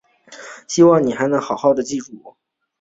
[0.67, 2.35] 希望你还能很好地记住我。